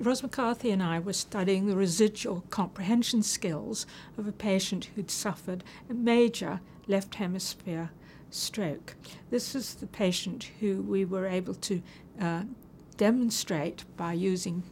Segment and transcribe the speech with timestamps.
[0.00, 3.84] Ros McCarthy and I were studying the residual comprehension skills
[4.16, 7.90] of a patient who'd suffered a major left hemisphere
[8.30, 8.94] stroke.
[9.30, 11.82] This is the patient who we were able to
[12.20, 12.42] uh,
[12.96, 14.62] demonstrate by using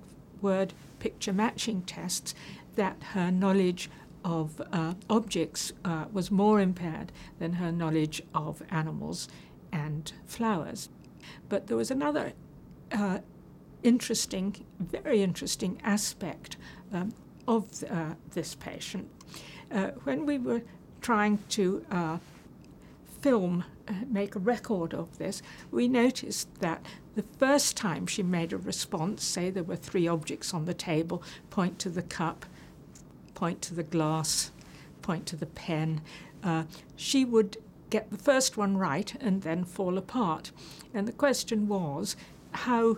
[0.41, 2.35] word picture matching tests
[2.77, 3.91] that her knowledge
[4.25, 9.29] of uh, objects uh, was more impaired than her knowledge of animals
[9.73, 10.89] and flowers.
[11.49, 12.33] But there was another
[12.93, 13.19] uh,
[13.83, 16.57] interesting, very interesting aspect
[16.93, 17.13] um,
[17.47, 19.09] of uh, this patient.
[19.71, 20.63] Uh, when we were
[21.01, 22.19] trying to uh,
[23.21, 26.85] film, uh, make a record of this, we noticed that
[27.15, 31.23] the first time she made a response, say there were three objects on the table,
[31.51, 32.47] point to the cup,
[33.35, 34.51] point to the glass,
[35.03, 36.01] point to the pen,
[36.43, 36.65] uh,
[36.97, 37.57] she would
[37.91, 40.51] get the first one right and then fall apart.
[40.93, 42.17] And the question was
[42.53, 42.97] how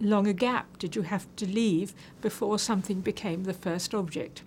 [0.00, 4.42] long a gap did you have to leave before something became the first object?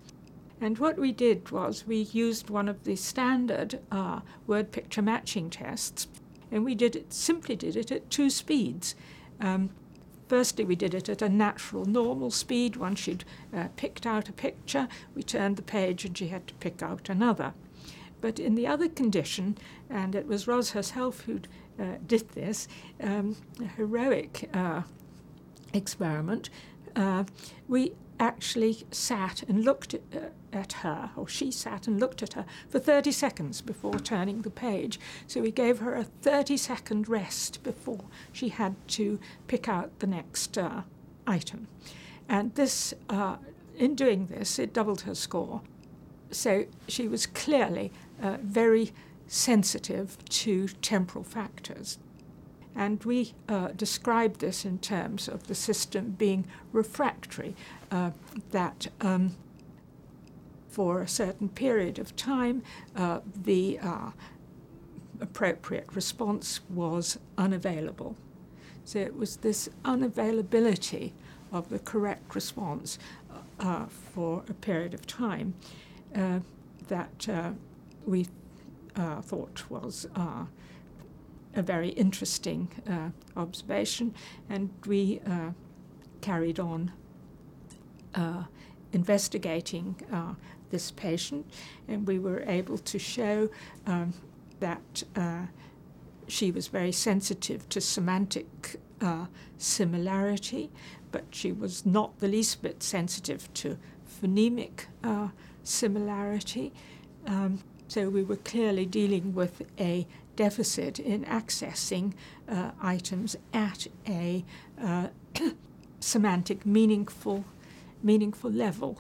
[0.62, 5.50] And what we did was we used one of the standard uh, word picture matching
[5.50, 6.08] tests,
[6.52, 8.94] and we did it simply did it at two speeds.
[9.40, 9.72] Um,
[10.28, 12.76] firstly, we did it at a natural, normal speed.
[12.76, 16.54] Once she'd uh, picked out a picture, we turned the page and she had to
[16.56, 17.54] pick out another.
[18.22, 19.58] But in the other condition,
[19.90, 21.42] and it was Ros herself who
[21.80, 22.68] uh, did this,
[23.02, 24.84] um, a heroic uh,
[25.74, 26.50] experiment,
[26.96, 27.24] uh,
[27.68, 30.20] we actually sat and looked at, uh,
[30.54, 34.50] at, her, or she sat and looked at her for 30 seconds before turning the
[34.52, 35.00] page.
[35.26, 40.08] So we gave her a 30 second rest before she had to pick out the
[40.08, 40.84] next uh,
[41.26, 41.68] item.
[42.30, 43.38] And this, uh,
[43.76, 45.62] in doing this, it doubled her score.
[46.30, 48.94] So she was clearly uh, very
[49.28, 51.98] sensitive to temporal factors.
[52.76, 57.56] And we uh, described this in terms of the system being refractory,
[57.92, 58.12] uh,
[58.52, 59.36] that um,
[60.70, 62.64] for a certain period of time,
[62.96, 64.12] uh, the uh,
[65.20, 68.16] appropriate response was unavailable.
[68.86, 71.12] So it was this unavailability
[71.52, 72.98] of the correct response
[73.60, 75.54] uh, for a period of time
[76.16, 76.40] uh,
[76.88, 77.28] that
[78.06, 78.28] we
[78.96, 80.08] thought was
[81.56, 84.14] a very interesting uh, observation,
[84.50, 85.52] and we uh,
[86.22, 86.92] carried on
[88.16, 88.44] uh,
[88.94, 90.34] investigating uh,
[90.70, 91.46] this patient,
[91.88, 93.50] and we were able to show
[93.86, 94.14] um,
[94.60, 95.46] that uh,
[96.28, 99.26] she was very sensitive to semantic uh,
[99.58, 100.70] similarity,
[101.12, 103.78] but she was not the least bit sensitive to
[104.22, 104.86] phonemic
[105.64, 106.72] similarity.
[107.28, 110.08] Um, so we were clearly dealing with a
[110.42, 112.14] deficit in accessing
[112.50, 114.44] uh, items at a
[114.84, 115.08] uh,
[116.00, 117.46] semantic, meaningful,
[118.02, 119.00] meaningful level.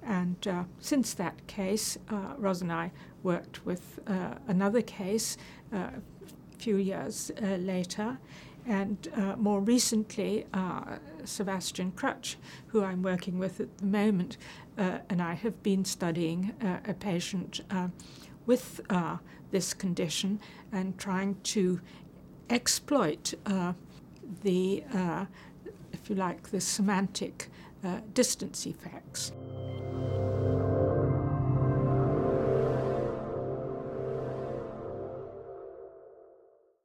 [0.00, 2.92] And uh, since that case, uh, Ros and I
[3.24, 5.36] worked with uh, another case
[5.72, 5.88] uh,
[6.56, 8.18] a few years later,
[8.66, 12.36] and uh, more recently, uh, Sebastian Crutch,
[12.68, 14.36] who I'm working with at the moment,
[14.78, 17.88] uh, and I have been studying uh, a patient uh,
[18.46, 19.18] with uh,
[19.50, 20.40] this condition
[20.72, 21.80] and trying to
[22.50, 23.72] exploit uh,
[24.42, 25.26] the, uh,
[25.92, 27.48] if you like, the semantic
[27.84, 29.32] uh, distance effects.